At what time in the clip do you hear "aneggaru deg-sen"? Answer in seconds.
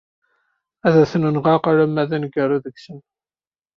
2.15-2.99